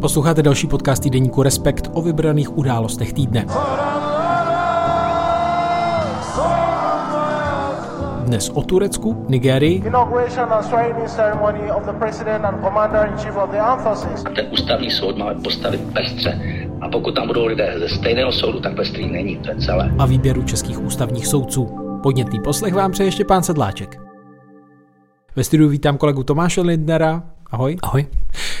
[0.00, 3.46] Posloucháte další podcast týdeníku Respekt o vybraných událostech týdne.
[8.24, 9.80] Dnes o Turecku, Nigerii.
[14.34, 16.40] Ten ústavní soud máme postavit pestře.
[16.80, 19.90] A pokud tam budou lidé ze stejného soudu, tak pestrý není, to je celé.
[19.98, 21.68] A výběru českých ústavních soudců.
[22.02, 24.00] Podnětný poslech vám přeje ještě pán Sedláček.
[25.36, 27.22] Ve studiu vítám kolegu Tomáše Lindnera.
[27.50, 27.76] Ahoj.
[27.82, 28.06] Ahoj.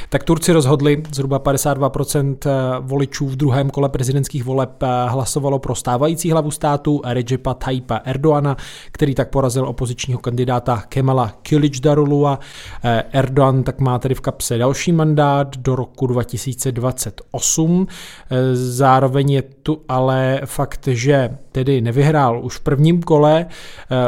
[0.08, 2.50] Tak Turci rozhodli, zhruba 52% eh,
[2.80, 8.56] voličů v druhém kole prezidentských voleb eh, hlasovalo pro stávající hlavu státu Recepa Tayyipa Erdoana,
[8.90, 12.26] který tak porazil opozičního kandidáta Kemala Kılıçdaroglu.
[12.26, 12.38] Eh,
[13.12, 17.86] Erdogan tak má tedy v kapse další mandát do roku 2028.
[18.52, 23.46] Zároveň je tu ale fakt, že tedy nevyhrál už v prvním kole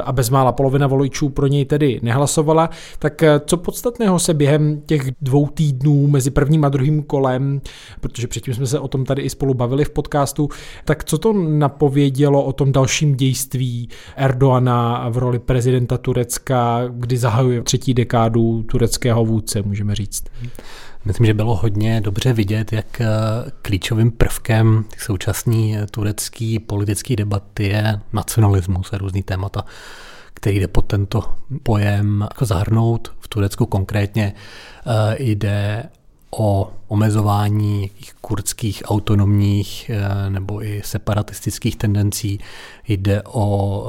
[0.05, 5.47] a bezmála polovina voličů pro něj tedy nehlasovala, tak co podstatného se během těch dvou
[5.47, 7.61] týdnů mezi prvním a druhým kolem,
[8.01, 10.49] protože předtím jsme se o tom tady i spolu bavili v podcastu,
[10.85, 17.63] tak co to napovědělo o tom dalším dějství Erdoana v roli prezidenta Turecka, kdy zahajuje
[17.63, 20.25] třetí dekádu tureckého vůdce, můžeme říct?
[21.09, 23.07] Myslím, že bylo hodně dobře vidět, jak eh,
[23.63, 29.65] klíčovým prvkem současné turecké politické debaty je nacionalismus a různý témata
[30.35, 31.25] který jde pod tento
[31.63, 33.13] pojem jako zahrnout.
[33.21, 34.33] V Turecku konkrétně
[34.87, 35.89] eh, jde
[36.31, 37.91] o omezování
[38.21, 42.41] kurdských autonomních eh, nebo i separatistických tendencí.
[42.89, 43.85] Jde o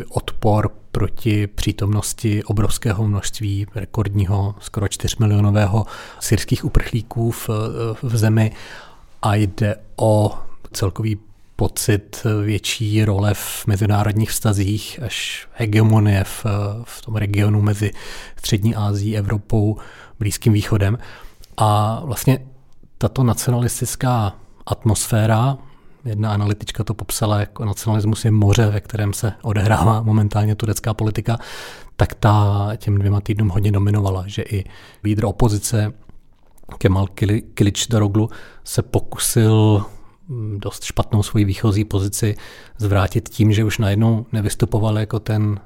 [0.00, 5.86] eh, odpor proti přítomnosti obrovského množství rekordního, skoro 4 milionového
[6.20, 7.48] syrských uprchlíků v,
[8.02, 8.52] v zemi
[9.22, 10.38] a jde o
[10.72, 11.18] celkový
[11.58, 16.46] pocit větší role v mezinárodních vztazích, až hegemonie v,
[16.84, 17.92] v tom regionu mezi
[18.36, 19.76] Střední Ázií, Evropou,
[20.18, 20.98] Blízkým východem.
[21.58, 22.38] A vlastně
[22.98, 25.58] tato nacionalistická atmosféra,
[26.04, 31.38] jedna analytička to popsala jako nacionalismus je moře, ve kterém se odehrává momentálně turecká politika,
[31.96, 34.64] tak ta těm dvěma týdnům hodně dominovala, že i
[35.04, 35.92] lídr opozice
[36.78, 37.06] Kemal
[37.54, 38.30] Kilič Daroglu
[38.64, 39.84] se pokusil
[40.28, 42.36] Mm, dost špatnou svoji výchozí pozici
[42.78, 45.60] zvrátit tím, že už najednou nevystupoval jako ten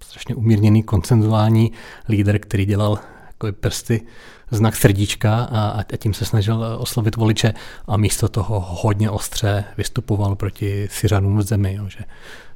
[0.00, 1.72] strašně umírněný koncenzuální
[2.08, 2.98] líder, který dělal
[3.34, 4.06] jako prsty
[4.50, 7.54] znak srdíčka a, a tím se snažil oslovit voliče
[7.86, 12.04] a místo toho hodně ostře vystupoval proti Syřanům v zemi, jo, že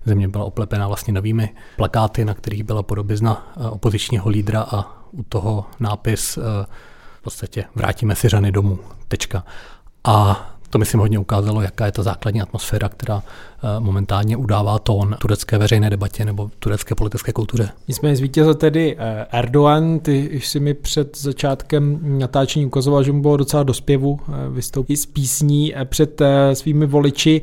[0.05, 5.23] země byla oplepená vlastně novými plakáty, na kterých byla podobizna eh, opozičního lídra a u
[5.23, 6.41] toho nápis eh,
[7.19, 8.79] v podstatě vrátíme Syřany domů,
[9.09, 9.45] tečka.
[10.05, 15.17] A to myslím hodně ukázalo, jaká je ta základní atmosféra, která eh, momentálně udává tón
[15.21, 17.69] turecké veřejné debatě nebo turecké politické kultuře.
[17.89, 23.37] Nicméně zvítězil tedy eh, Erdogan, ty jsi mi před začátkem natáčení ukazoval, že mu bylo
[23.37, 27.43] docela do zpěvu eh, vystoupit z písní před svými voliči.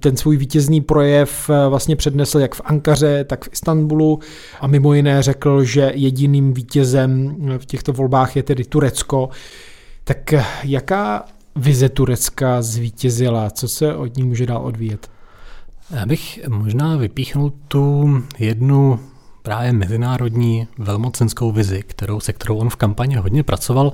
[0.00, 4.18] Ten svůj vítězný projev vlastně přednesl jak v Ankaře, tak v Istanbulu
[4.60, 9.28] a mimo jiné řekl, že jediným vítězem v těchto volbách je tedy Turecko.
[10.04, 10.34] Tak
[10.64, 11.24] jaká
[11.58, 13.50] vize Turecka zvítězila?
[13.50, 15.10] Co se od ní může dál odvíjet?
[15.90, 19.00] Já bych možná vypíchnul tu jednu
[19.42, 23.92] právě mezinárodní velmocenskou vizi, kterou, se kterou on v kampani hodně pracoval.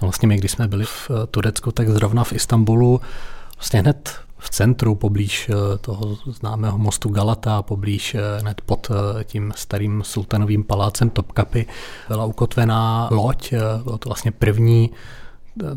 [0.00, 3.00] Vlastně my, když jsme byli v Turecku, tak zrovna v Istanbulu,
[3.56, 9.24] vlastně hned v centru, poblíž eh, toho známého mostu Galata, poblíž eh, hned pod eh,
[9.24, 11.66] tím starým sultanovým palácem Topkapy,
[12.08, 13.54] byla ukotvená loď,
[13.84, 14.90] bylo to vlastně první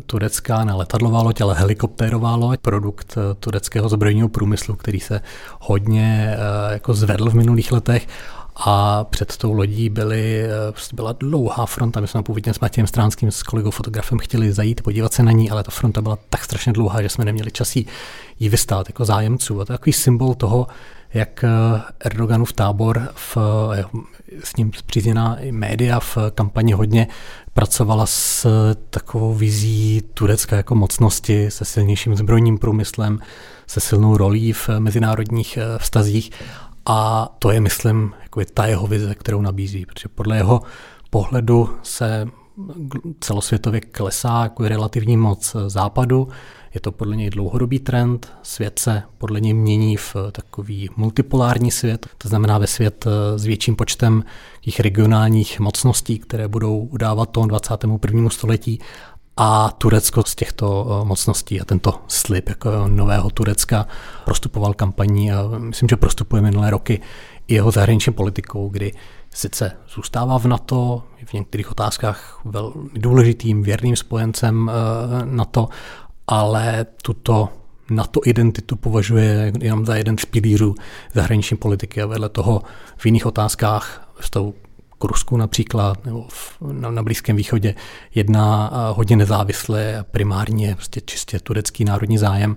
[0.06, 5.20] turecká ne letadlová loď, ale helikoptérová loď, produkt eh, tureckého zbrojního průmyslu, který se
[5.60, 8.08] hodně eh, jako zvedl v minulých letech
[8.56, 10.48] a před tou lodí byly, eh,
[10.94, 12.00] byla dlouhá fronta.
[12.00, 15.50] My jsme původně s Matějem Stránským, s kolegou fotografem, chtěli zajít, podívat se na ní,
[15.50, 17.86] ale ta fronta byla tak strašně dlouhá, že jsme neměli čas jí
[18.40, 19.60] vystát jako zájemců.
[19.60, 20.66] A to je takový symbol toho,
[21.14, 21.44] jak
[22.00, 23.36] Erdoganův tábor, v,
[24.44, 27.06] s ním zpřízněná média v kampani hodně
[27.56, 28.46] pracovala s
[28.90, 33.18] takovou vizí Turecka jako mocnosti, se silnějším zbrojním průmyslem,
[33.66, 36.30] se silnou rolí v mezinárodních eh, vztazích.
[36.86, 40.62] A to je, myslím, jako je ta jeho vize, kterou nabízí, protože podle jeho
[41.10, 42.26] pohledu se
[43.20, 46.28] celosvětově klesá jako relativní moc západu,
[46.76, 52.06] je to podle něj dlouhodobý trend, svět se podle něj mění v takový multipolární svět,
[52.18, 54.24] to znamená ve svět eh, s větším počtem
[54.60, 58.30] těch regionálních mocností, které budou udávat tón 21.
[58.30, 58.78] století
[59.36, 63.86] a Turecko z těchto eh, mocností a tento slib jako nového Turecka
[64.24, 67.00] prostupoval kampaní a myslím, že prostupuje minulé roky
[67.48, 68.92] i jeho zahraniční politikou, kdy
[69.30, 74.70] sice zůstává v NATO, v některých otázkách velmi důležitým věrným spojencem
[75.24, 75.68] NATO,
[76.26, 77.48] ale tuto
[77.90, 80.74] NATO identitu považuje jenom za jeden z pilířů
[81.14, 82.62] zahraniční politiky a vedle toho
[82.96, 84.54] v jiných otázkách vztahu
[84.98, 87.74] k Rusku například, nebo v, na, na Blízkém východě,
[88.14, 92.56] jedná hodně nezávisle a primárně prostě čistě turecký národní zájem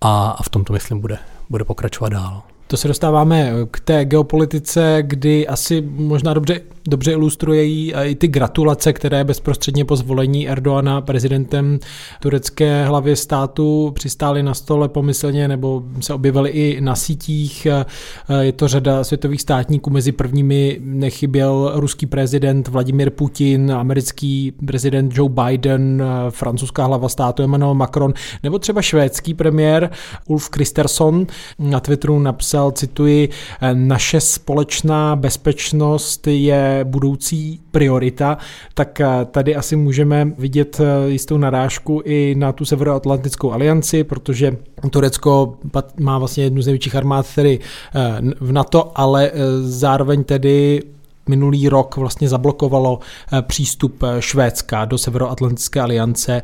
[0.00, 1.18] a, a v tomto, myslím, bude,
[1.50, 2.42] bude pokračovat dál.
[2.66, 8.92] To se dostáváme k té geopolitice, kdy asi možná dobře, dobře ilustruje i ty gratulace,
[8.92, 11.78] které bezprostředně po zvolení Erdoana prezidentem
[12.20, 17.66] turecké hlavy státu přistály na stole pomyslně nebo se objevily i na sítích.
[18.40, 25.30] Je to řada světových státníků, mezi prvními nechyběl ruský prezident Vladimir Putin, americký prezident Joe
[25.44, 29.90] Biden, francouzská hlava státu Emmanuel Macron, nebo třeba švédský premiér
[30.26, 31.26] Ulf Kristersson
[31.58, 33.28] na Twitteru napsal, napsal, cituji,
[33.74, 38.38] naše společná bezpečnost je budoucí priorita,
[38.74, 44.56] tak eh, tady asi můžeme vidět eh, jistou narážku i na tu Severoatlantickou alianci, protože
[44.90, 45.58] Turecko
[46.00, 47.60] má vlastně jednu z největších armád tedy
[47.94, 50.82] eh, v NATO, ale zároveň tedy
[51.28, 52.98] minulý rok vlastně zablokovalo
[53.42, 56.42] přístup Švédska do Severoatlantické aliance.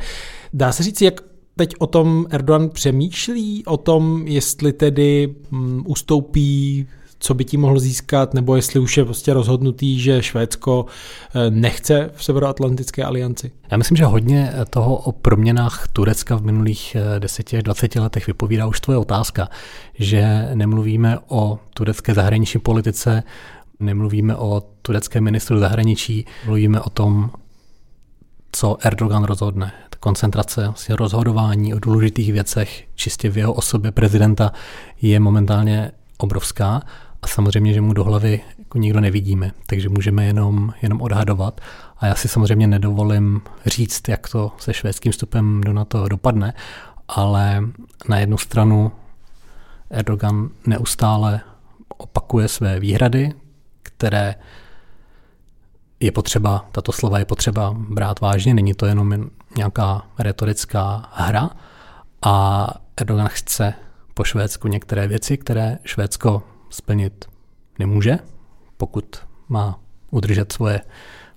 [0.52, 1.20] Dá se říct, jak
[1.56, 6.86] teď o tom Erdogan přemýšlí, o tom, jestli tedy um, ustoupí
[7.24, 10.86] co by tím mohl získat, nebo jestli už je prostě rozhodnutý, že Švédsko
[11.34, 13.50] eh, nechce v Severoatlantické alianci?
[13.70, 18.66] Já myslím, že hodně toho o proměnách Turecka v minulých 10 až 20 letech vypovídá
[18.66, 19.48] už tvoje otázka,
[19.94, 23.22] že nemluvíme o turecké zahraniční politice,
[23.80, 27.30] nemluvíme o turecké ministru zahraničí, mluvíme o tom,
[28.52, 29.72] co Erdogan rozhodne
[30.04, 34.52] koncentrace vlastně rozhodování o důležitých věcech čistě v jeho osobě prezidenta
[35.02, 36.82] je momentálně obrovská
[37.24, 41.60] a samozřejmě, že mu do hlavy jako nikdo nevidíme, takže můžeme jenom, jenom odhadovat.
[41.98, 46.54] A já si samozřejmě nedovolím říct, jak to se švédským vstupem do NATO dopadne,
[47.08, 47.62] ale
[48.08, 48.92] na jednu stranu
[49.90, 51.40] Erdogan neustále
[51.88, 53.32] opakuje své výhrady,
[53.82, 54.34] které
[56.00, 61.50] je potřeba, tato slova je potřeba brát vážně, není to jenom nějaká retorická hra.
[62.22, 62.66] A
[62.96, 63.74] Erdogan chce
[64.14, 66.42] po Švédsku některé věci, které Švédsko
[66.74, 67.24] splnit
[67.78, 68.18] nemůže,
[68.76, 69.16] pokud
[69.48, 69.80] má
[70.10, 70.80] udržet svoje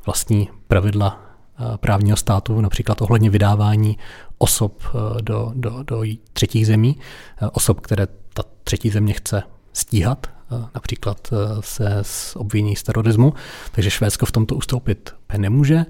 [0.05, 1.21] vlastní pravidla
[1.59, 3.97] eh, právního státu, například ohledně vydávání
[4.37, 6.03] osob eh, do, do, do
[6.33, 6.97] třetích zemí,
[7.41, 9.43] eh, osob, které ta třetí země chce
[9.73, 10.27] stíhat,
[10.75, 13.33] například se s obviní z terorismu,
[13.71, 15.85] takže Švédsko v tomto ustoupit nemůže.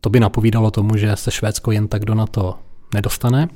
[0.00, 2.58] To by napovídalo tomu, že se Švédsko jen tak do NATO
[2.94, 3.48] nedostane.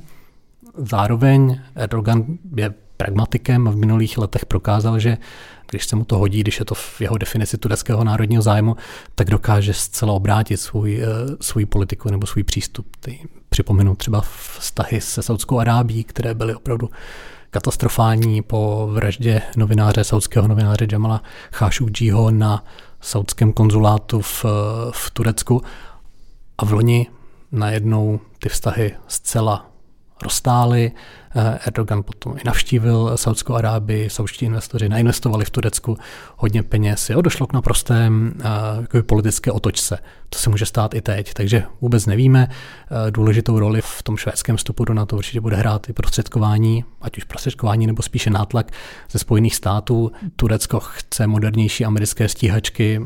[0.77, 5.17] Zároveň Erdogan je pragmatikem a v minulých letech prokázal, že
[5.69, 8.75] když se mu to hodí, když je to v jeho definici tureckého národního zájmu,
[9.15, 11.07] tak dokáže zcela obrátit svůj, eh,
[11.41, 12.87] svůj politiku nebo svůj přístup.
[12.99, 13.19] Ty,
[13.49, 14.21] připomenu třeba
[14.59, 16.89] vztahy se Saudskou Arábí, které byly opravdu
[17.49, 22.63] katastrofální po vraždě novináře, saudského novináře Jamala Khashoggiho na
[23.01, 24.45] saudském konzulátu v,
[24.91, 25.61] v Turecku
[26.57, 27.07] a v loni
[27.51, 29.70] najednou ty vztahy zcela
[30.21, 30.91] roztály.
[31.35, 35.97] Eh, Erdogan potom i navštívil Saudskou Arábii, saudští investoři nainvestovali v Turecku
[36.37, 37.09] hodně peněz.
[37.09, 38.33] Jo, došlo k naprostém
[38.93, 39.99] uh, politické otočce.
[40.29, 42.47] To se může stát i teď, takže vůbec nevíme.
[42.47, 47.17] Uh, důležitou roli v tom švédském vstupu do NATO určitě bude hrát i prostředkování, ať
[47.17, 48.71] už prostředkování nebo spíše nátlak
[49.11, 50.11] ze Spojených států.
[50.35, 53.01] Turecko chce modernější americké stíhačky,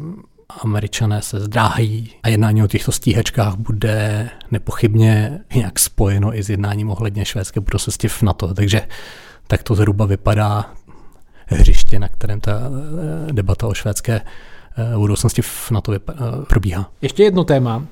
[0.50, 6.90] Američané se zdráhají a jednání o těchto stíhačkách bude nepochybně nějak spojeno i s jednáním
[6.90, 8.54] ohledně švédské budoucnosti v NATO.
[8.54, 8.82] Takže
[9.48, 10.74] tak to zhruba vypadá
[11.46, 12.52] hřiště, na kterém ta
[13.30, 16.00] eh, debata o švédské eh, budoucnosti v NATO eh,
[16.50, 16.92] probíhá.
[17.02, 17.84] Ještě jedno téma,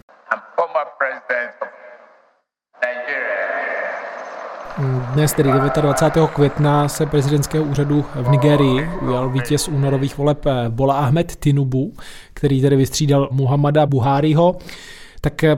[5.13, 6.29] Dnes, tedy 29.
[6.29, 11.93] května, se prezidentského úřadu v Nigerii ujal vítěz únorových voleb Bola Ahmed Tinubu,
[12.33, 14.55] který tedy vystřídal Muhammada Buhariho.
[15.21, 15.57] Tak eh,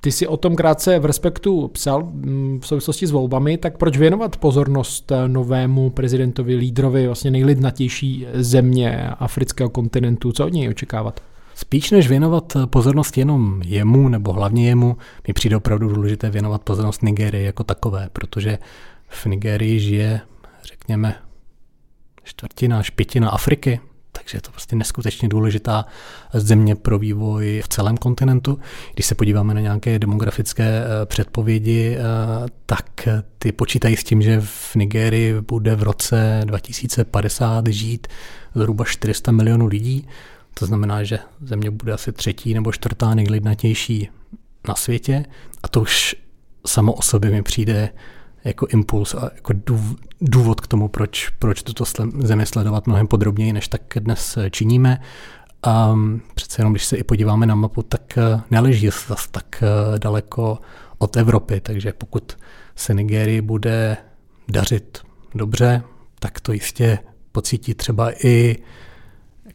[0.00, 3.98] ty si o tom krátce v Respektu psal mm, v souvislosti s volbami, tak proč
[3.98, 10.32] věnovat pozornost eh, novému prezidentovi, lídrovi vlastně nejlidnatější země afrického kontinentu?
[10.32, 11.20] Co od něj očekávat?
[11.56, 14.96] Spíš než věnovat pozornost jenom jemu nebo hlavně jemu,
[15.28, 18.58] mi přijde opravdu důležité věnovat pozornost Nigérii jako takové, protože
[19.08, 20.20] v Nigérii žije,
[20.64, 21.14] řekněme,
[22.22, 23.80] čtvrtina až pětina Afriky,
[24.12, 25.84] takže je to prostě neskutečně důležitá
[26.34, 28.58] země pro vývoj v celém kontinentu.
[28.94, 32.02] Když se podíváme na nějaké demografické eh, předpovědi, eh,
[32.66, 33.08] tak
[33.38, 38.06] ty počítají s tím, že v Nigérii bude v roce 2050 žít
[38.54, 40.08] zhruba 400 milionů lidí,
[40.58, 44.08] To znamená, že země bude asi třetí nebo čtvrtá nejlidnatější
[44.68, 45.24] na světě
[45.62, 46.16] a to už
[46.66, 47.88] samo o sobě mi přijde
[48.44, 49.52] jako impuls a jako
[50.20, 51.84] důvod k tomu, proč, proč tuto
[52.18, 55.00] zemi sledovat mnohem podrobněji, než tak dnes činíme.
[55.62, 55.94] A
[56.34, 60.58] přece jenom, když se i podíváme na mapu, tak eh, neleží zase tak eh, daleko
[60.98, 62.36] od Evropy, takže pokud
[62.76, 63.96] se Nigérii bude
[64.48, 64.98] dařit
[65.34, 65.82] dobře,
[66.18, 66.98] tak to jistě
[67.32, 68.56] pocítí třeba i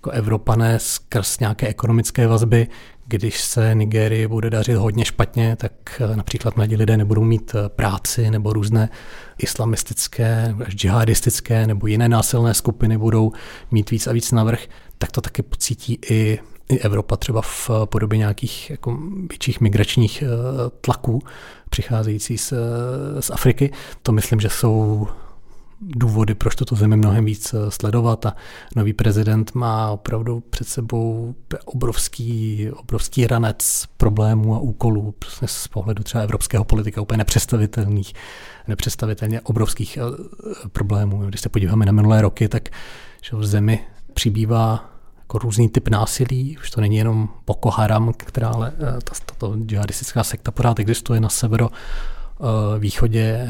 [0.01, 2.67] jako Evropané skrz nějaké ekonomické vazby.
[3.07, 7.69] Když se Nigérii bude dařit hodně špatně, tak eh, například mladí lidé nebudou mít eh,
[7.69, 8.89] práci nebo různé
[9.37, 13.31] islamistické, až džihadistické nebo jiné násilné skupiny budou
[13.71, 14.65] mít víc a víc navrh,
[14.97, 16.39] tak to taky pocítí i,
[16.69, 18.97] i Evropa třeba v podobě nějakých jako
[19.29, 20.27] větších migračních eh,
[20.81, 21.21] tlaků
[21.69, 22.53] přicházející z,
[23.19, 23.71] z Afriky.
[24.03, 25.07] To myslím, že jsou
[25.81, 28.35] důvody, proč tuto zemi mnohem víc eh, sledovat a
[28.75, 31.35] nový prezident má opravdu před sebou
[31.65, 38.13] obrovský, obrovský ranec problémů a úkolů prostě z pohledu třeba evropského politika úplně nepředstavitelných,
[38.67, 41.25] nepředstavitelně obrovských eh, problémů.
[41.25, 42.69] Když se podíváme na minulé roky, tak
[43.21, 43.79] že v zemi
[44.13, 49.55] přibývá jako různý typ násilí, už to není jenom Boko Haram, která ale eh, tato
[49.65, 51.69] džihadistická sekta pořád existuje na severo
[52.79, 53.47] východě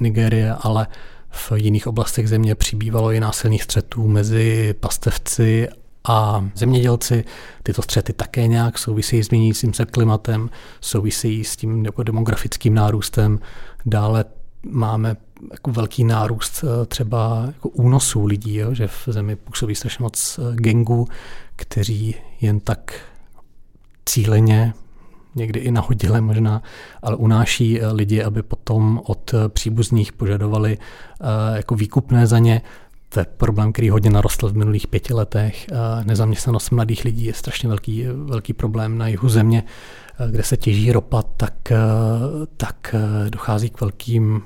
[0.00, 0.86] Nigérie, ale
[1.30, 5.68] v jiných oblastech země přibývalo i násilných střetů mezi pastevci
[6.08, 7.24] a zemědělci.
[7.62, 13.38] Tyto střety také nějak souvisejí s měnícím se klimatem, souvisejí s tím jako demografickým nárůstem.
[13.86, 14.24] Dále
[14.70, 15.16] máme
[15.50, 20.38] jako velký nárůst eh, třeba jako únosů lidí, jo, že v zemi působí strašně moc
[20.38, 21.08] eh, gengů,
[21.56, 23.00] kteří jen tak
[24.06, 24.74] cíleně
[25.38, 26.62] někdy i nahodile možná,
[27.02, 32.62] ale unáší eh, lidi, aby potom od eh, příbuzných požadovali eh, jako výkupné za ně.
[33.08, 35.66] To je problém, který hodně narostl v minulých pěti letech.
[36.04, 39.62] Nezaměstnanost mladých lidí je strašně velký, velký problém na jihu země,
[40.30, 41.72] kde se těží ropa, tak,
[42.56, 42.94] tak
[43.30, 44.42] dochází k velkým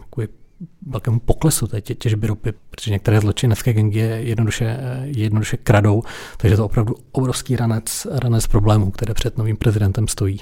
[0.86, 6.02] velkému poklesu té těžby ropy, protože některé zločinecké gengy je jednoduše, jednoduše kradou,
[6.36, 10.40] takže to je opravdu obrovský ranec, ranec problémů, které před novým prezidentem stojí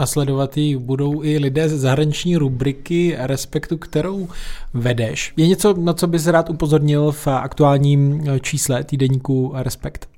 [0.00, 4.28] a sledovat ji budou i lidé ze zahraniční rubriky Respektu, kterou
[4.74, 5.32] vedeš.
[5.36, 10.08] Je něco, na co bys rád upozornil v aktuálním čísle týdeníku Respekt?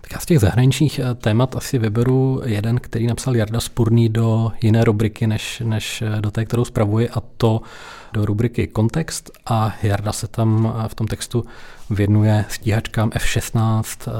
[0.00, 4.52] Tak já z těch zahraničních eh, témat asi vyberu jeden, který napsal Jarda Spurný do
[4.62, 7.60] jiné rubriky, než, než eh, do té, kterou spravuje, a to
[8.12, 9.30] do rubriky Kontext.
[9.46, 11.44] A Jarda se tam eh, v tom textu
[11.90, 14.12] věnuje stíhačkám F-16,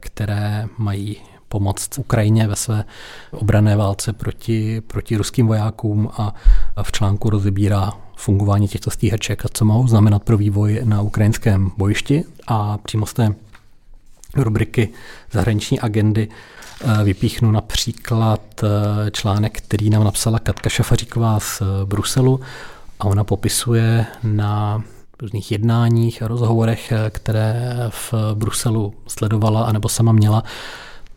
[0.00, 1.16] které mají
[1.48, 2.84] pomoct Ukrajině ve své
[3.30, 6.34] obrané válce proti, proti ruským vojákům a
[6.82, 12.24] v článku rozebírá fungování těchto stíhaček a co mohou znamenat pro vývoj na ukrajinském bojišti.
[12.46, 13.34] A přímo z té
[14.36, 14.88] rubriky
[15.32, 22.40] zahraniční agendy eh, vypíchnu například eh, článek, který nám napsala Katka Šafaříková z eh, Bruselu.
[23.00, 24.82] A ona popisuje na
[25.20, 30.42] různých jednáních a rozhovorech, které v Bruselu sledovala anebo sama měla,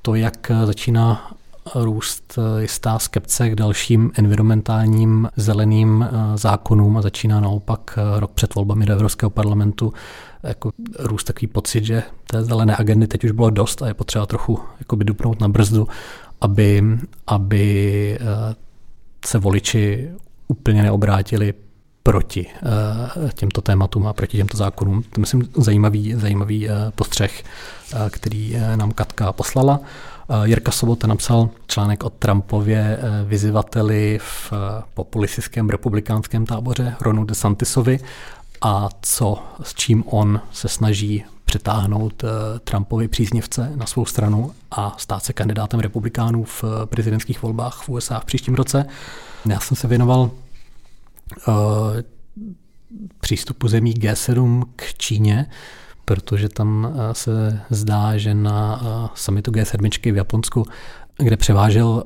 [0.01, 1.31] to, jak začíná
[1.75, 8.55] růst jistá skepce k dalším environmentálním zeleným eh, zákonům a začíná naopak eh, rok před
[8.55, 9.93] volbami do Evropského parlamentu
[10.43, 14.25] jako růst takový pocit, že té zelené agendy teď už bylo dost a je potřeba
[14.25, 15.87] trochu jakoby dupnout na brzdu,
[16.41, 16.83] aby,
[17.27, 18.55] aby eh,
[19.25, 20.11] se voliči
[20.47, 21.53] úplně neobrátili
[22.03, 22.47] proti
[23.33, 25.03] těmto tématům a proti těmto zákonům.
[25.03, 27.43] To myslím zajímavý, zajímavý postřeh
[27.93, 29.79] Eh, který eh, nám Katka poslala.
[30.29, 34.53] Eh, Jirka Sobota napsal článek o Trumpově vyzývateli v
[34.93, 37.99] populistickém republikánském táboře Ronu DeSantisovi
[38.61, 42.23] a co, s čím on se snaží přetáhnout
[42.63, 48.19] Trumpovi příznivce na svou stranu a stát se kandidátem republikánů v prezidentských volbách v USA
[48.19, 48.85] v příštím roce.
[49.45, 50.31] Já jsem se věnoval
[53.19, 55.45] přístupu zemí G7 k Číně,
[56.05, 60.65] protože tam eh, se zdá, že na eh, summitu G7 v Japonsku
[61.21, 62.03] kde převážel,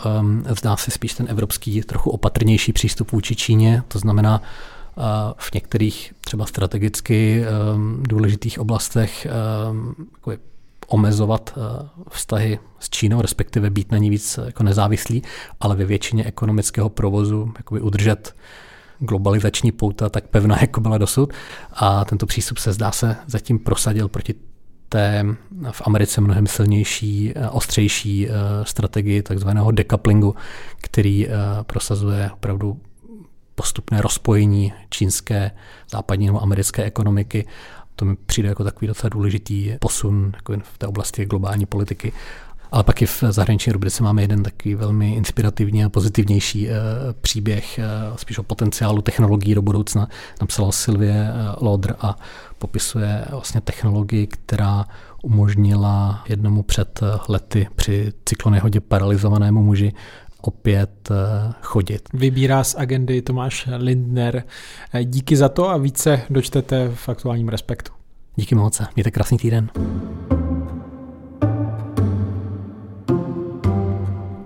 [0.59, 5.01] zdá se spíš ten evropský trochu opatrnější přístup vůči Číně, to znamená eh,
[5.37, 7.45] v některých třeba strategicky
[8.01, 9.27] důležitých oblastech
[10.87, 11.57] omezovat
[12.09, 15.23] vztahy s Čínou, respektive být na ní víc jako nezávislý,
[15.59, 18.35] ale ve většině ekonomického provozu udržet
[18.99, 21.33] globalizační pouta tak pevná, jako byla dosud.
[21.73, 24.35] A tento přístup se zdá se zatím prosadil proti
[24.89, 25.25] té
[25.71, 28.31] v Americe mnohem silnější, eh, ostřejší eh,
[28.63, 30.35] strategii takzvaného decouplingu,
[30.81, 31.31] který eh,
[31.63, 32.79] prosazuje opravdu
[33.55, 35.51] postupné rozpojení čínské,
[35.91, 37.45] západní nebo americké ekonomiky
[37.95, 42.13] To mi přijde jako takový docela důležitý posun jako v té oblasti globální politiky.
[42.73, 46.73] Ale pak i v zahraniční rubrice máme jeden takový velmi inspirativní a pozitivnější e,
[47.21, 47.83] příběh, e,
[48.15, 50.07] spíš o potenciálu technologií do budoucna.
[50.41, 52.17] Napsala Sylvie e, Lodr a
[52.57, 54.85] popisuje vlastně technologii, která
[55.23, 56.99] umožnila jednomu před
[57.29, 59.93] lety při cyklonehodě paralizovanému muži
[60.41, 61.09] opět
[61.61, 62.09] chodit.
[62.13, 64.43] Vybírá z agendy Tomáš Lindner.
[65.03, 67.91] Díky za to a více dočtete v aktuálním respektu.
[68.35, 68.81] Díky moc.
[68.95, 69.69] Mějte krásný týden.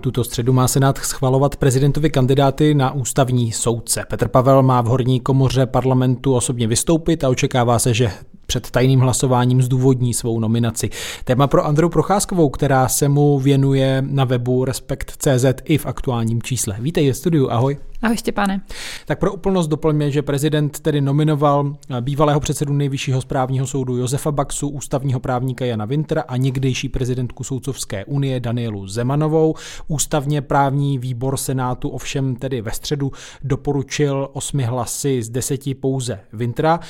[0.00, 4.04] Tuto středu má Senát schvalovat prezidentovi kandidáty na ústavní soudce.
[4.08, 8.10] Petr Pavel má v horní komoře parlamentu osobně vystoupit a očekává se, že
[8.48, 10.90] před tajným hlasováním zdůvodní svou nominaci.
[11.24, 16.76] Téma pro Andreu Procházkovou, která se mu věnuje na webu Respekt.cz i v aktuálním čísle.
[16.80, 17.78] Vítej ve studiu, ahoj.
[18.02, 18.60] Ahoj Štěpáne.
[19.06, 24.68] Tak pro úplnost doplňme, že prezident tedy nominoval bývalého předsedu nejvyššího správního soudu Josefa Baxu,
[24.68, 29.54] ústavního právníka Jana Wintra a někdejší prezidentku Soudcovské unie Danielu Zemanovou.
[29.88, 33.12] Ústavně právní výbor Senátu ovšem tedy ve středu
[33.44, 36.80] doporučil osmi hlasy z deseti pouze Wintra.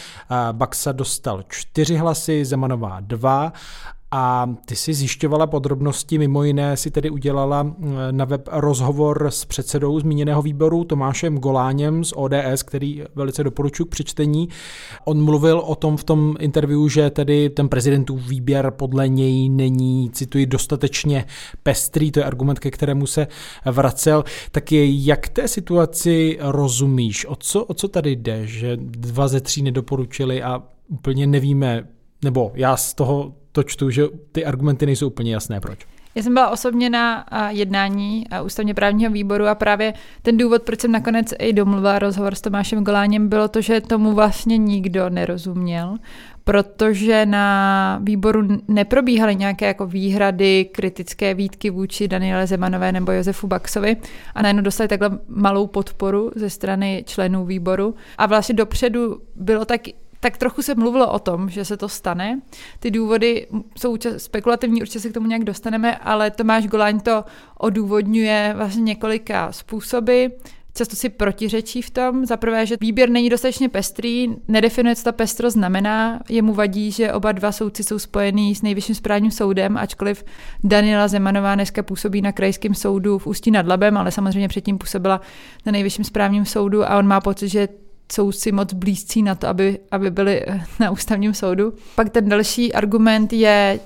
[0.53, 3.53] Baxa dostal čtyři hlasy, Zemanová dva
[4.11, 7.77] a ty si zjišťovala podrobnosti, mimo jiné si tedy udělala mm,
[8.11, 13.91] na web rozhovor s předsedou zmíněného výboru Tomášem Goláněm z ODS, který velice doporučuji k
[13.91, 14.49] přečtení.
[15.05, 20.11] On mluvil o tom v tom interview, že tedy ten prezidentův výběr podle něj není,
[20.11, 21.25] cituji, dostatečně
[21.63, 23.27] pestrý, to je argument, ke kterému se
[23.65, 24.25] vracel.
[24.51, 27.27] Tak je, jak té situaci rozumíš?
[27.27, 31.87] O co, o co tady jde, že dva ze tří nedoporučili a úplně nevíme,
[32.25, 35.87] nebo já z toho to čtu, že ty argumenty nejsou úplně jasné, proč.
[36.15, 40.93] Já jsem byla osobně na jednání ústavně právního výboru a právě ten důvod, proč jsem
[40.93, 45.97] nakonec i domluvila rozhovor s Tomášem Goláněm, bylo to, že tomu vlastně nikdo nerozuměl,
[46.45, 53.97] protože na výboru neprobíhaly nějaké jako výhrady, kritické výtky vůči Daniele Zemanové nebo Josefu Baxovi
[54.35, 59.81] a najednou dostali takhle malou podporu ze strany členů výboru a vlastně dopředu bylo tak
[60.21, 62.41] tak trochu se mluvilo o tom, že se to stane.
[62.81, 63.47] Ty důvody
[63.79, 67.25] jsou spekulativní, určitě se k tomu nějak dostaneme, ale Tomáš Goláň to
[67.59, 70.27] odůvodňuje vlastně několika způsoby.
[70.75, 72.27] Často si protiřečí v tom.
[72.27, 76.21] Za prvé, že výběr není dostatečně pestrý, nedefinuje, co ta pestrost znamená.
[76.29, 80.25] Jemu vadí, že oba dva soudci jsou spojený s nejvyšším správním soudem, ačkoliv
[80.65, 85.21] Daniela Zemanová dneska působí na krajském soudu v Ústí nad Labem, ale samozřejmě předtím působila
[85.67, 87.69] na nejvyšším správním soudu a on má pocit, že
[88.13, 90.45] jsou si moc blízcí na to, aby, aby byli
[90.81, 91.73] na ústavním soudu.
[91.95, 93.81] Pak ten další argument je,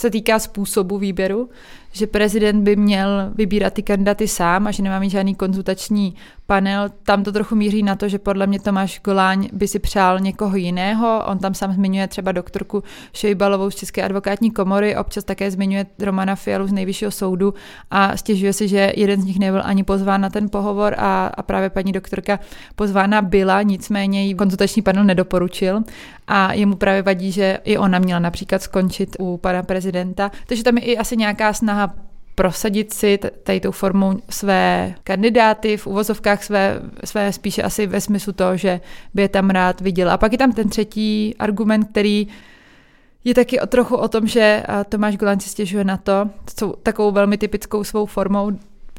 [0.00, 1.50] se týká způsobu výběru,
[1.92, 6.14] že prezident by měl vybírat ty kandidáty sám a že nemá mít žádný konzultační
[6.46, 6.88] panel.
[7.02, 10.56] Tam to trochu míří na to, že podle mě Tomáš Goláň by si přál někoho
[10.56, 11.22] jiného.
[11.26, 16.34] On tam sám zmiňuje třeba doktorku Šejbalovou z České advokátní komory, občas také zmiňuje Romana
[16.36, 17.54] Fialu z nejvyššího soudu
[17.90, 21.42] a stěžuje si, že jeden z nich nebyl ani pozván na ten pohovor a, a
[21.42, 22.38] právě paní doktorka
[22.76, 25.82] pozvána byla, nicméně jí konzultační panel nedoporučil
[26.30, 30.30] a jemu právě vadí, že i ona měla například skončit u pana prezidenta.
[30.46, 31.89] Takže tam je i asi nějaká snaha
[32.34, 38.32] prosadit si tady tou formou své kandidáty, v uvozovkách své, své spíše asi ve smyslu
[38.32, 38.80] toho, že
[39.14, 40.10] by je tam rád viděl.
[40.10, 42.28] A pak je tam ten třetí argument, který
[43.24, 47.12] je taky o trochu o tom, že Tomáš Golan si stěžuje na to, co takovou
[47.12, 48.50] velmi typickou svou formou.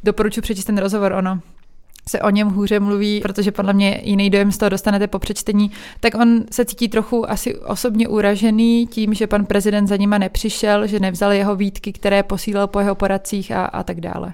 [0.04, 1.40] Doporučuji přečíst ten rozhovor, ono
[2.12, 5.72] se o něm hůře mluví, protože podle mě jiný dojem z toho dostanete po přečtení,
[6.00, 10.88] tak on se cítí trochu asi osobně uražený tím, že pan prezident za nima nepřišel,
[10.88, 14.34] že nevzal jeho výtky, které posílal po jeho poradcích a, a tak dále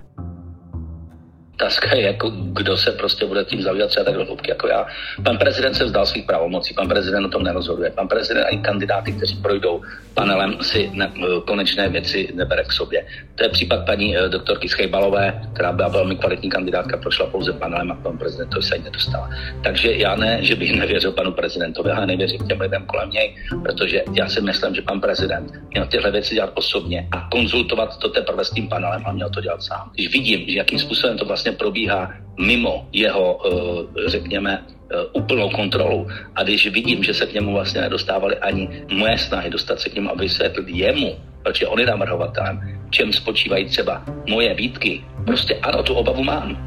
[1.57, 4.85] otázka je, jako, kdo se prostě bude tím zabývat třeba tak do hloubky jako já.
[5.23, 7.89] Pan prezident se vzdal svých pravomocí, pan prezident o tom nerozhoduje.
[7.91, 9.81] Pan prezident a i kandidáty, kteří projdou
[10.13, 11.11] panelem, si ne,
[11.45, 13.05] konečné věci nebere k sobě.
[13.35, 17.91] To je případ paní eh, doktorky Schejbalové, která byla velmi kvalitní kandidátka, prošla pouze panelem
[17.91, 19.29] a pan prezident to se jí nedostala.
[19.63, 24.03] Takže já ne, že bych nevěřil panu prezidentovi, ale nevěřím těm lidem kolem něj, protože
[24.13, 28.45] já si myslím, že pan prezident měl tyhle věci dělat osobně a konzultovat to teprve
[28.45, 29.91] s tím panelem a měl to dělat sám.
[29.93, 35.49] Když vidím, že jakým způsobem to vlastně vlastně probíhá mimo jeho, eh, řekněme, eh, úplnou
[35.49, 36.07] kontrolu.
[36.35, 39.95] A když vidím, že se k němu vlastně nedostávaly ani moje snahy dostat se k
[39.95, 45.83] němu a vysvětlit jemu, protože on je navrhovatelem, čem spočívají třeba moje výtky, prostě ano,
[45.83, 46.59] tu obavu mám.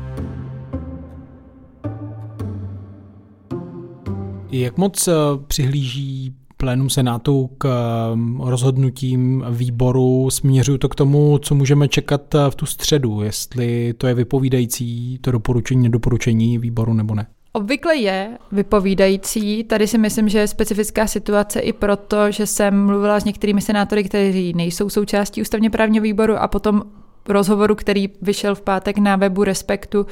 [4.50, 5.14] Jak moc eh,
[5.46, 7.68] přihlíží plénum Senátu k
[8.12, 10.30] um, rozhodnutím výboru.
[10.30, 15.18] Směřuju to k tomu, co můžeme čekat uh, v tu středu, jestli to je vypovídající
[15.18, 17.26] to doporučení, nedoporučení výboru nebo ne.
[17.52, 19.64] Obvykle je vypovídající.
[19.64, 24.04] Tady si myslím, že je specifická situace i proto, že jsem mluvila s některými senátory,
[24.04, 26.82] kteří nejsou součástí ústavně právního výboru a potom
[27.28, 30.06] rozhovoru, který vyšel v pátek na webu Respektu,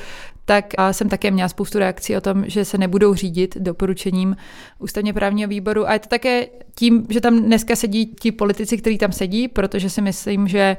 [0.45, 4.37] tak jsem také měla spoustu reakcí o tom, že se nebudou řídit doporučením
[4.79, 5.89] ústavně právního výboru.
[5.89, 9.91] A je to také tím, že tam dneska sedí ti politici, kteří tam sedí, protože
[9.91, 10.77] si myslím, že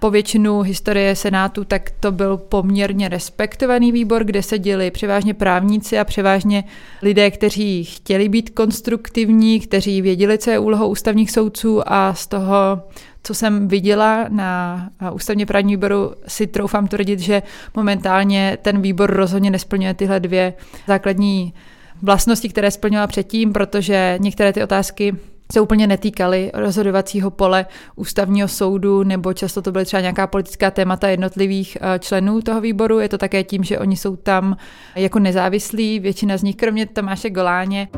[0.00, 6.04] po většinu historie Senátu, tak to byl poměrně respektovaný výbor, kde seděli převážně právníci a
[6.04, 6.64] převážně
[7.02, 12.82] lidé, kteří chtěli být konstruktivní, kteří věděli, co je úlohou ústavních soudců a z toho
[13.24, 17.42] co jsem viděla na ústavně právní výboru, si troufám tvrdit, že
[17.74, 20.54] momentálně ten výbor rozhodně nesplňuje tyhle dvě
[20.86, 21.54] základní
[22.02, 25.16] vlastnosti, které splňovala předtím, protože některé ty otázky
[25.52, 31.08] se úplně netýkaly rozhodovacího pole ústavního soudu, nebo často to byly třeba nějaká politická témata
[31.08, 32.98] jednotlivých eh, členů toho výboru.
[33.00, 34.56] Je to také tím, že oni jsou tam
[34.94, 37.88] jako nezávislí, většina z nich, kromě Tomáše Goláně.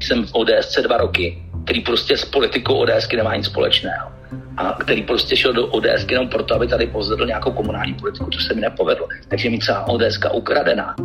[0.00, 4.21] Jsem v ODS dva roky, který prostě s politikou ODSky nemá nic společného
[4.56, 8.38] a který prostě šel do ODS jenom proto, aby tady pozvedl nějakou komunální politiku, to
[8.38, 9.08] se mi nepovedlo.
[9.28, 10.96] Takže mi celá ODS ukradená.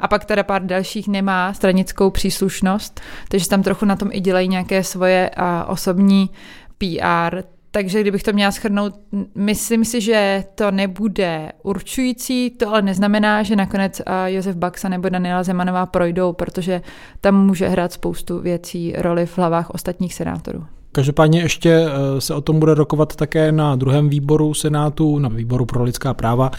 [0.00, 4.48] A pak teda pár dalších nemá stranickou příslušnost, takže tam trochu na tom i dělají
[4.48, 6.30] nějaké svoje a, osobní
[6.78, 7.42] PR.
[7.70, 8.94] Takže kdybych to měla schrnout,
[9.34, 15.42] myslím si, že to nebude určující, to ale neznamená, že nakonec Josef Baxa nebo Daniela
[15.42, 16.80] Zemanová projdou, protože
[17.20, 20.66] tam může hrát spoustu věcí roli v hlavách ostatních senátorů.
[20.92, 25.66] Každopádně ještě eh, se o tom bude rokovat také na druhém výboru Senátu, na výboru
[25.66, 26.50] pro lidská práva.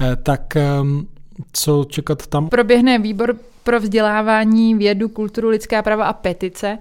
[0.00, 1.06] Eh, tak ehm,
[1.52, 2.48] co čekat tam?
[2.48, 6.78] Proběhne výbor pro vzdělávání, vědu, kulturu, lidská práva a petice.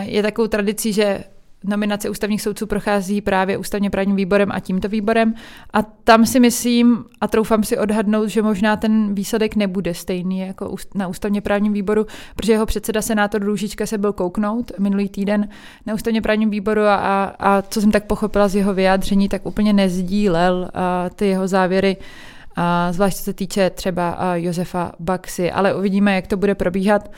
[0.00, 1.24] Je takovou tradicí, že
[1.64, 5.34] nominace ústavních soudců prochází právě ústavně právním výborem a tímto výborem.
[5.72, 10.76] A tam si myslím a troufám si odhadnout, že možná ten výsledek nebude stejný jako
[10.94, 15.48] na ústavně právním výboru, protože jeho předseda senátor Růžička se byl kouknout minulý týden
[15.86, 19.46] na ústavně právním výboru a, a, a co jsem tak pochopila z jeho vyjádření, tak
[19.46, 20.70] úplně nezdílel
[21.14, 21.96] ty jeho závěry
[22.90, 27.10] zvlášť co se týče třeba Josefa Baxy, ale uvidíme, jak to bude probíhat.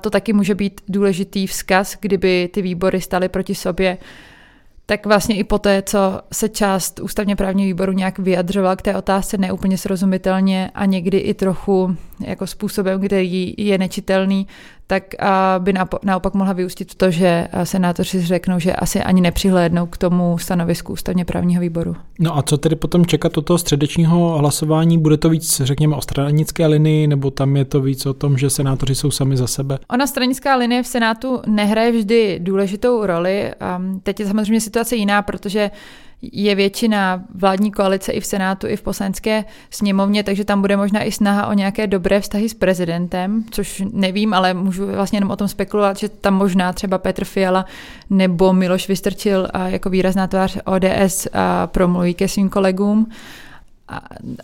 [0.00, 3.98] To taky může být důležitý vzkaz, kdyby ty výbory staly proti sobě,
[4.86, 8.96] tak vlastně i po té, co se část ústavně právního výboru nějak vyjadřovala k té
[8.96, 14.46] otázce neúplně srozumitelně a někdy i trochu jako způsobem, který je nečitelný,
[14.86, 15.02] tak
[15.58, 20.92] by naopak mohla vyústit to, že senátoři řeknou, že asi ani nepřihlédnou k tomu stanovisku
[20.92, 21.96] ústavně právního výboru.
[22.18, 24.98] No a co tedy potom čekat od toho středečního hlasování?
[24.98, 28.50] Bude to víc, řekněme, o stranické linii, nebo tam je to víc o tom, že
[28.50, 29.78] senátoři jsou sami za sebe?
[29.90, 33.52] Ona stranická linie v Senátu nehraje vždy důležitou roli.
[34.02, 35.70] Teď je samozřejmě situace jiná, protože
[36.32, 41.02] je většina vládní koalice i v Senátu, i v poslanecké sněmovně, takže tam bude možná
[41.02, 45.36] i snaha o nějaké dobré vztahy s prezidentem, což nevím, ale můžu vlastně jenom o
[45.36, 47.64] tom spekulovat, že tam možná třeba Petr Fiala
[48.10, 51.28] nebo Miloš Vystrčil jako výrazná tvář ODS
[51.66, 53.08] promluví ke svým kolegům.
[53.88, 54.00] A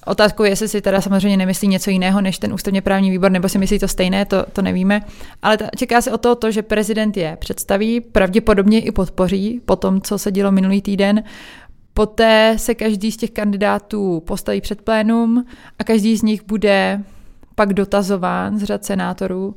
[0.07, 3.49] otázkou je, jestli si teda samozřejmě nemyslí něco jiného než ten ústavně právní výbor, nebo
[3.49, 5.03] si myslí to stejné, to, to nevíme.
[5.43, 9.77] Ale ta, čeká se o to, to, že prezident je představí, pravděpodobně i podpoří po
[9.77, 11.23] tom, co se dělo minulý týden.
[11.95, 15.45] Poté se každý z těch kandidátů postaví před plénum
[15.79, 17.05] a každý z nich bude
[17.55, 19.57] pak dotazován z řad senátorů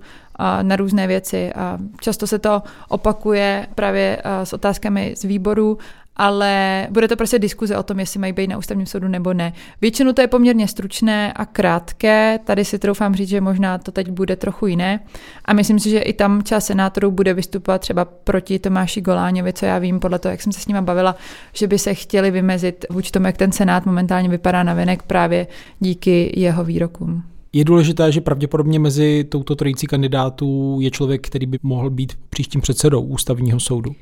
[0.62, 1.54] na různé věci.
[1.54, 5.78] A často se to opakuje právě s otázkami z výboru
[6.16, 9.54] ale bude to prostě diskuze o tom, jestli mají být na ústavním soudu nebo ne.
[9.82, 14.10] Většinou to je poměrně stručné a krátké, tady si troufám říct, že možná to teď
[14.10, 15.00] bude trochu jiné
[15.46, 19.66] a myslím si, že i tam část senátorů bude vystupovat třeba proti Tomáši Goláňovi, co
[19.66, 21.16] já vím podle toho, jak jsem se s nima bavila,
[21.54, 25.48] že by se chtěli vymezit vůči tomu, jak ten senát momentálně vypadá na venek právě
[25.80, 27.24] díky jeho výrokům.
[27.56, 32.62] Je důležité, že pravděpodobně mezi touto trojicí kandidátů je člověk, který by mohl být příštím
[32.62, 33.96] předsedou ústavního soudu.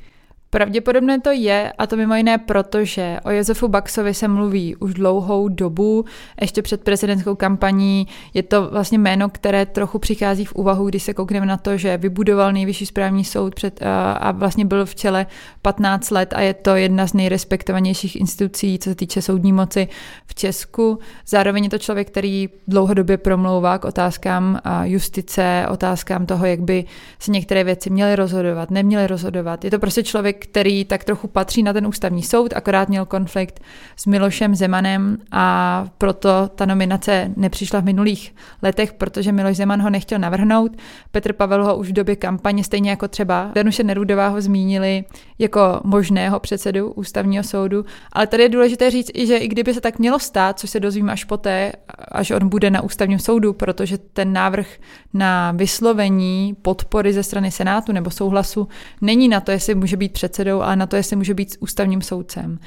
[0.54, 4.94] Pravděpodobně to je, a to mimo jiné proto, že o Josefu Baxovi se mluví už
[4.94, 6.04] dlouhou dobu,
[6.40, 8.06] ještě před prezidentskou kampaní.
[8.34, 11.96] Je to vlastně jméno, které trochu přichází v úvahu, když se koukneme na to, že
[11.96, 13.80] vybudoval nejvyšší správní soud před,
[14.16, 15.26] a vlastně byl v čele
[15.62, 19.88] 15 let a je to jedna z nejrespektovanějších institucí, co se týče soudní moci
[20.26, 20.98] v Česku.
[21.26, 26.84] Zároveň je to člověk, který dlouhodobě promlouvá k otázkám justice, otázkám toho, jak by
[27.18, 29.64] se některé věci měly rozhodovat, neměly rozhodovat.
[29.64, 33.60] Je to prostě člověk, který tak trochu patří na ten ústavní soud, akorát měl konflikt
[33.96, 39.90] s Milošem Zemanem a proto ta nominace nepřišla v minulých letech, protože Miloš Zeman ho
[39.90, 40.72] nechtěl navrhnout.
[41.10, 45.04] Petr Pavel ho už v době kampaně, stejně jako třeba Danuše Nerudová ho zmínili
[45.38, 47.84] jako možného předsedu ústavního soudu.
[48.12, 50.80] Ale tady je důležité říct i, že i kdyby se tak mělo stát, což se
[50.80, 51.72] dozvíme až poté,
[52.08, 54.66] až on bude na ústavním soudu, protože ten návrh
[55.14, 58.68] na vyslovení podpory ze strany Senátu nebo souhlasu
[59.00, 62.58] není na to, jestli může být předsedou, ale na to, jestli může být ústavním soudcem.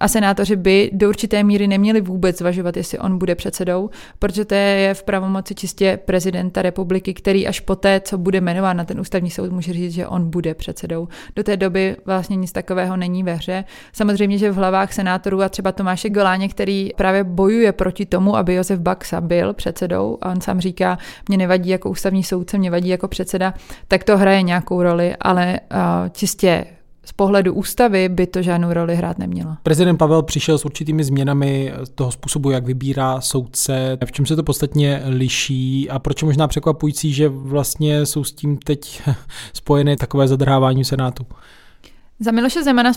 [0.00, 4.54] A senátoři by do určité míry neměli vůbec zvažovat, jestli on bude předsedou, protože to
[4.54, 9.30] je v pravomoci čistě prezidenta republiky, který až poté, co bude jmenován na ten ústavní
[9.30, 11.08] soud, může říct, že on bude předsedou.
[11.36, 13.64] Do té doby vlastně nic takového není ve hře.
[13.92, 18.54] Samozřejmě, že v hlavách senátorů a třeba Tomáše Goláně, který právě bojuje proti tomu, aby
[18.54, 22.88] Josef Baxa byl předsedou, a on sám říká, mě nevadí jako ústavní soudce, mě vadí
[22.88, 23.54] jako předseda,
[23.88, 26.79] tak to hraje nějakou roli, ale uh, čistě
[27.10, 29.56] z pohledu ústavy by to žádnou roli hrát nemělo.
[29.62, 33.98] Prezident Pavel přišel s určitými změnami toho způsobu, jak vybírá soudce.
[34.04, 38.32] V čem se to podstatně liší a proč je možná překvapující, že vlastně jsou s
[38.32, 39.02] tím teď
[39.52, 41.26] spojené takové zadrhávání Senátu?
[42.20, 42.92] Za Miloše Zemana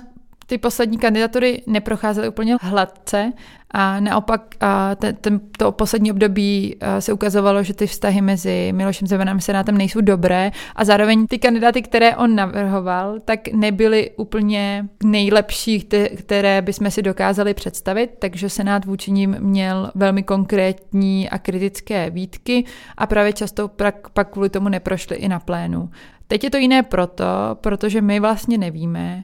[0.45, 3.33] ty poslední kandidatury neprocházely úplně hladce
[3.71, 9.07] a naopak a ten, ten, to poslední období se ukazovalo, že ty vztahy mezi Milošem
[9.07, 14.85] Zemanem a Senátem nejsou dobré a zároveň ty kandidáty, které on navrhoval, tak nebyly úplně
[15.03, 22.09] nejlepší, které bychom si dokázali představit, takže Senát vůči ním měl velmi konkrétní a kritické
[22.09, 22.65] výtky
[22.97, 25.89] a právě často pak, pak kvůli tomu neprošly i na plénu.
[26.27, 29.23] Teď je to jiné proto, protože my vlastně nevíme,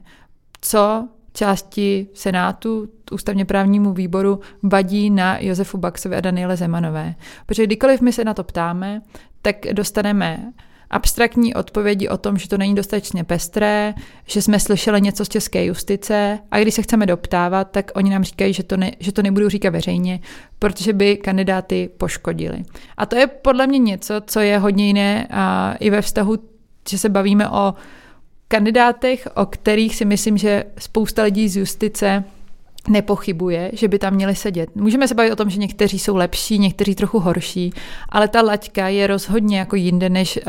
[0.60, 7.14] co části Senátu, ústavně právnímu výboru, vadí na Josefu Baxovi a Daniele Zemanové.
[7.46, 9.02] Protože kdykoliv my se na to ptáme,
[9.42, 10.52] tak dostaneme
[10.90, 13.94] abstraktní odpovědi o tom, že to není dostatečně pestré,
[14.26, 18.24] že jsme slyšeli něco z české justice a když se chceme doptávat, tak oni nám
[18.24, 20.20] říkají, že to, ne, že to nebudou říkat veřejně,
[20.58, 22.62] protože by kandidáty poškodili.
[22.96, 26.36] A to je podle mě něco, co je hodně jiné a i ve vztahu,
[26.90, 27.74] že se bavíme o
[28.50, 32.24] kandidátech, o kterých si myslím, že spousta lidí z justice
[32.88, 34.76] nepochybuje, že by tam měli sedět.
[34.76, 37.72] Můžeme se bavit o tom, že někteří jsou lepší, někteří trochu horší,
[38.08, 40.42] ale ta laťka je rozhodně jako jinde, než uh,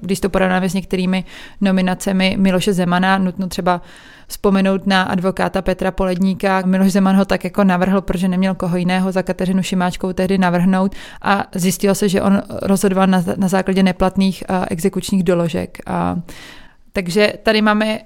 [0.00, 1.24] když to porovnáme s některými
[1.60, 3.18] nominacemi Miloše Zemana.
[3.18, 3.82] Nutno třeba
[4.26, 6.62] vzpomenout na advokáta Petra Poledníka.
[6.66, 10.94] Miloš Zeman ho tak jako navrhl, protože neměl koho jiného za Kateřinu Šimáčkou tehdy navrhnout
[11.22, 15.78] a zjistilo se, že on rozhodoval na, na základě neplatných uh, exekučních doložek.
[16.92, 17.98] Takže tady máme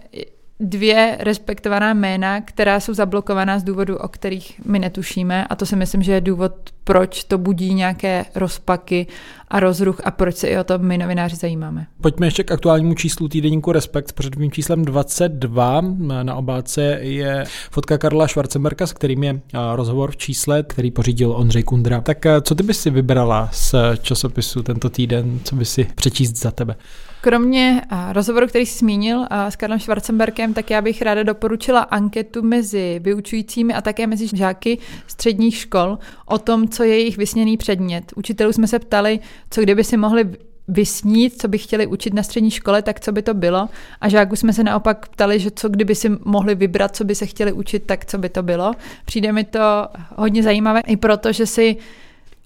[0.61, 5.77] dvě respektovaná jména, která jsou zablokovaná z důvodu, o kterých my netušíme a to si
[5.77, 6.53] myslím, že je důvod,
[6.85, 9.07] proč to budí nějaké rozpaky
[9.49, 11.87] a rozruch a proč se i o tom my novináři zajímáme.
[12.01, 15.81] Pojďme ještě k aktuálnímu číslu týdeníku Respekt s pořadovým číslem 22.
[16.23, 19.41] Na obálce je fotka Karla Schwarzenberga, s kterým je
[19.75, 22.01] rozhovor v čísle, který pořídil Ondřej Kundra.
[22.01, 26.51] Tak co ty bys si vybrala z časopisu tento týden, co by si přečíst za
[26.51, 26.77] tebe?
[27.21, 27.83] Kromě
[28.13, 33.75] rozhovoru, který jsi zmínil s Karlem Schwarzenberkem, tak já bych ráda doporučila anketu mezi vyučujícími
[33.75, 38.13] a také mezi žáky středních škol o tom, co je jejich vysněný předmět.
[38.17, 40.31] Učitelů jsme se ptali, co kdyby si mohli
[40.69, 43.69] vysnít, co by chtěli učit na střední škole, tak co by to bylo.
[44.01, 47.27] A žáků jsme se naopak ptali, že co kdyby si mohli vybrat, co by se
[47.27, 48.73] chtěli učit, tak co by to bylo.
[49.05, 51.77] Přijde mi to hodně zajímavé i proto, že si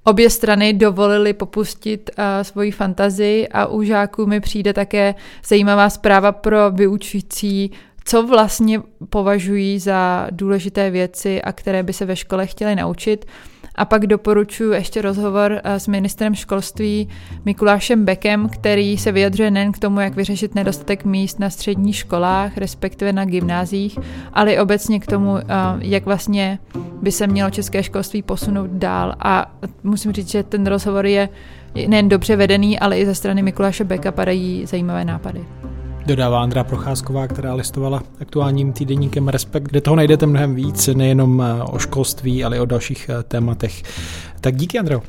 [0.05, 5.15] Obě strany dovolily popustit uh, svoji fantazii a u žáků mi přijde také
[5.47, 7.71] zajímavá zpráva pro vyučující,
[8.05, 13.27] co vlastně považují za důležité věci a které by se ve škole chtěli naučit.
[13.75, 17.09] A pak doporučuji ještě rozhovor eh, s ministrem školství
[17.45, 22.59] Mikulášem Bekem, který se vyjadřuje nejen k tomu, jak vyřešit nedostatek míst na středních školách,
[22.59, 23.99] respektive na gymnázích,
[24.33, 25.45] ale i obecně k tomu, eh,
[25.81, 26.59] jak vlastně
[27.03, 29.15] by se mělo české školství posunout dál.
[29.19, 31.29] A musím říct, že ten rozhovor je
[31.87, 35.45] nejen dobře vedený, ale i ze strany Mikuláše Beka padají zajímavé nápady.
[36.11, 41.63] Dodává Andrá Procházková, která listovala aktuálním týdenníkem Respekt, kde toho najdete mnohem víc, nejenom eh,
[41.63, 43.83] o školství, ale i o dalších eh, tématech.
[44.41, 45.03] Tak díky, Andreo.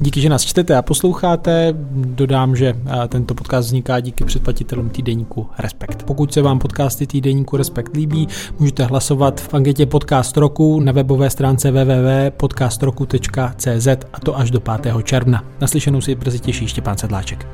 [0.00, 1.74] Díky, že nás čtete a posloucháte.
[1.94, 6.02] Dodám, že eh, tento podcast vzniká díky předplatitelům týdeníku Respekt.
[6.02, 11.30] Pokud se vám podcasty týdeníku Respekt líbí, můžete hlasovat v anketě Podcast roku na webové
[11.30, 14.80] stránce www.podcastroku.cz a to až do 5.
[15.02, 15.44] června.
[15.60, 17.46] Naslyšenou si brzy těší Štěpán Sedláček.